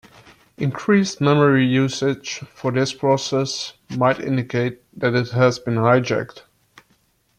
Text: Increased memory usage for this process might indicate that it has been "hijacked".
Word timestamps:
Increased 0.57 1.21
memory 1.21 1.63
usage 1.63 2.39
for 2.55 2.71
this 2.71 2.91
process 2.91 3.73
might 3.95 4.19
indicate 4.19 4.81
that 4.99 5.13
it 5.13 5.29
has 5.29 5.59
been 5.59 5.75
"hijacked". 5.75 6.41